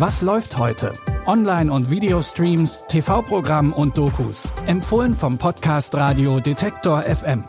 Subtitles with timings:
[0.00, 0.94] Was läuft heute?
[1.26, 4.48] Online- und Videostreams, TV-Programm und Dokus.
[4.66, 7.44] Empfohlen vom Podcast Radio Detektor FM.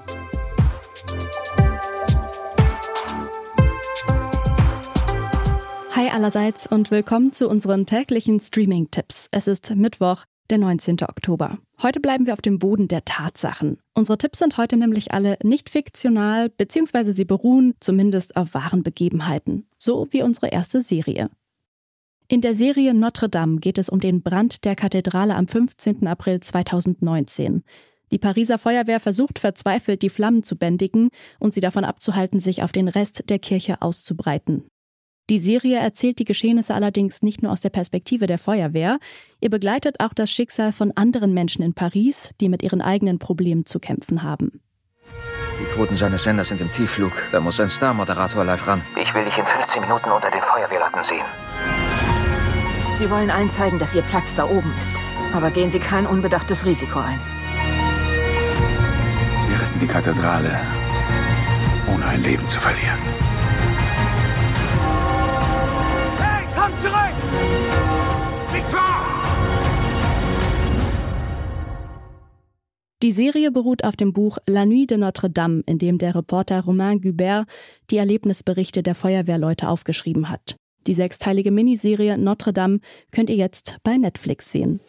[5.95, 9.29] Hi allerseits und willkommen zu unseren täglichen Streaming-Tipps.
[9.31, 10.97] Es ist Mittwoch, der 19.
[11.03, 11.57] Oktober.
[11.81, 13.77] Heute bleiben wir auf dem Boden der Tatsachen.
[13.93, 19.69] Unsere Tipps sind heute nämlich alle nicht fiktional, beziehungsweise sie beruhen zumindest auf wahren Begebenheiten.
[19.77, 21.29] So wie unsere erste Serie.
[22.31, 26.07] In der Serie Notre Dame geht es um den Brand der Kathedrale am 15.
[26.07, 27.61] April 2019.
[28.09, 32.71] Die Pariser Feuerwehr versucht verzweifelt, die Flammen zu bändigen und sie davon abzuhalten, sich auf
[32.71, 34.63] den Rest der Kirche auszubreiten.
[35.29, 38.99] Die Serie erzählt die Geschehnisse allerdings nicht nur aus der Perspektive der Feuerwehr,
[39.41, 43.65] ihr begleitet auch das Schicksal von anderen Menschen in Paris, die mit ihren eigenen Problemen
[43.65, 44.61] zu kämpfen haben.
[45.59, 47.11] Die Quoten seines Senders sind im Tiefflug.
[47.33, 48.81] Da muss ein Star-Moderator live ran.
[48.95, 51.25] Ich will dich in 15 Minuten unter den Feuerwehrleuten sehen.
[53.01, 54.95] Sie wollen allen zeigen, dass Ihr Platz da oben ist.
[55.33, 57.19] Aber gehen Sie kein unbedachtes Risiko ein.
[59.47, 60.55] Wir retten die Kathedrale,
[61.91, 62.99] ohne ein Leben zu verlieren.
[66.19, 67.15] Hey, komm zurück!
[68.53, 68.79] Victor!
[73.01, 76.63] Die Serie beruht auf dem Buch La Nuit de Notre Dame, in dem der Reporter
[76.63, 77.47] Romain Gubert
[77.89, 80.60] die Erlebnisberichte der Feuerwehrleute aufgeschrieben hat.
[80.87, 82.79] Die sechsteilige Miniserie Notre Dame
[83.11, 84.79] könnt ihr jetzt bei Netflix sehen.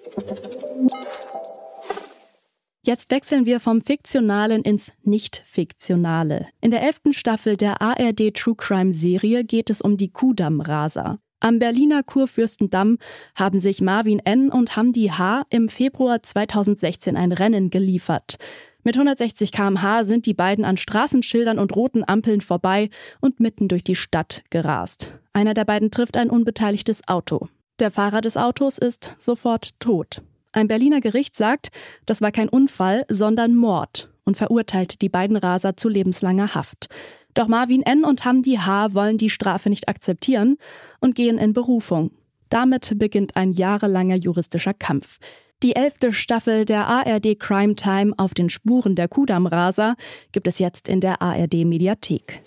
[2.85, 6.49] Jetzt wechseln wir vom Fiktionalen ins Nicht-Fiktionale.
[6.61, 11.21] In der elften Staffel der ARD True Crime Serie geht es um die Kudamm-Raser.
[11.39, 12.99] Am Berliner Kurfürstendamm
[13.37, 14.51] haben sich Marvin N.
[14.51, 15.45] und Hamdi H.
[15.51, 18.39] im Februar 2016 ein Rennen geliefert.
[18.85, 23.85] Mit 160 km/h sind die beiden an Straßenschildern und roten Ampeln vorbei und mitten durch
[23.85, 25.15] die Stadt gerast.
[25.33, 27.49] Einer der beiden trifft ein unbeteiligtes Auto.
[27.79, 30.23] Der Fahrer des Autos ist sofort tot.
[30.53, 31.71] Ein Berliner Gericht sagt,
[32.07, 36.89] das war kein Unfall, sondern Mord und verurteilt die beiden Raser zu lebenslanger Haft.
[37.35, 38.05] Doch Marvin N.
[38.05, 38.95] und Hamdi H.
[38.95, 40.59] wollen die Strafe nicht akzeptieren
[41.01, 42.11] und gehen in Berufung.
[42.51, 45.19] Damit beginnt ein jahrelanger juristischer Kampf.
[45.63, 49.95] Die elfte Staffel der ARD Crime Time auf den Spuren der Kudam-Raser
[50.33, 52.43] gibt es jetzt in der ARD Mediathek.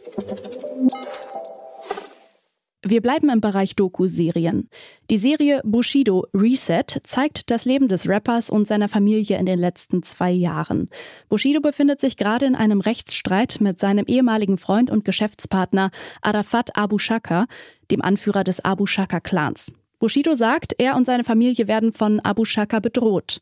[2.88, 4.70] Wir bleiben im Bereich Doku-Serien.
[5.10, 10.04] Die Serie Bushido Reset zeigt das Leben des Rappers und seiner Familie in den letzten
[10.04, 10.90] zwei Jahren.
[11.30, 15.90] Bushido befindet sich gerade in einem Rechtsstreit mit seinem ehemaligen Freund und Geschäftspartner
[16.22, 17.48] Arafat Abu Shaka,
[17.90, 19.72] dem Anführer des Abu Shaka-Clans.
[20.06, 23.40] Bushido sagt, er und seine Familie werden von Abu Shaka bedroht.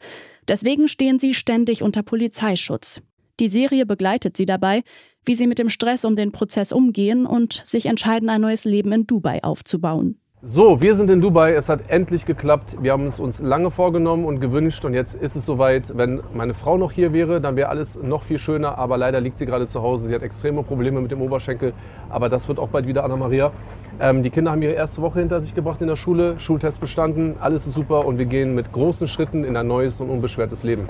[0.48, 3.02] Deswegen stehen sie ständig unter Polizeischutz.
[3.42, 4.84] Die Serie begleitet sie dabei,
[5.26, 8.94] wie sie mit dem Stress um den Prozess umgehen und sich entscheiden, ein neues Leben
[8.94, 10.22] in Dubai aufzubauen.
[10.46, 11.54] So, wir sind in Dubai.
[11.54, 12.76] Es hat endlich geklappt.
[12.82, 15.98] Wir haben es uns lange vorgenommen und gewünscht und jetzt ist es soweit.
[15.98, 18.78] Wenn meine Frau noch hier wäre, dann wäre alles noch viel schöner.
[18.78, 20.08] Aber leider liegt sie gerade zu Hause.
[20.08, 21.72] Sie hat extreme Probleme mit dem Oberschenkel.
[22.10, 23.54] Aber das wird auch bald wieder Anna-Maria.
[24.02, 26.38] Ähm, die Kinder haben ihre erste Woche hinter sich gebracht in der Schule.
[26.42, 27.36] Schultest bestanden.
[27.40, 30.90] Alles ist super und wir gehen mit großen Schritten in ein neues und unbeschwertes Leben.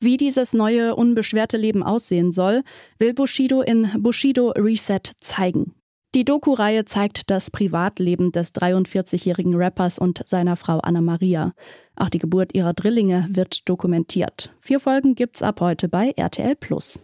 [0.00, 2.62] Wie dieses neue, unbeschwerte Leben aussehen soll,
[2.98, 5.74] will Bushido in Bushido Reset zeigen.
[6.14, 11.54] Die Doku-Reihe zeigt das Privatleben des 43-jährigen Rappers und seiner Frau Anna Maria.
[11.96, 14.54] Auch die Geburt ihrer Drillinge wird dokumentiert.
[14.60, 17.00] Vier Folgen gibt's ab heute bei RTL Plus.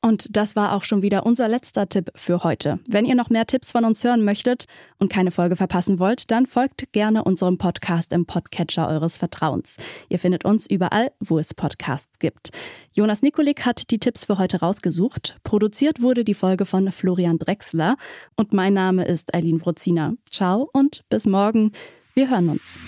[0.00, 2.78] Und das war auch schon wieder unser letzter Tipp für heute.
[2.88, 4.66] Wenn ihr noch mehr Tipps von uns hören möchtet
[4.98, 9.76] und keine Folge verpassen wollt, dann folgt gerne unserem Podcast im Podcatcher eures Vertrauens.
[10.08, 12.50] Ihr findet uns überall, wo es Podcasts gibt.
[12.92, 15.36] Jonas Nikolik hat die Tipps für heute rausgesucht.
[15.42, 17.96] Produziert wurde die Folge von Florian Drexler
[18.36, 20.14] und mein Name ist Eileen Wrozina.
[20.30, 21.72] Ciao und bis morgen.
[22.14, 22.78] Wir hören uns.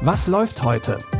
[0.00, 0.98] Was läuft heute?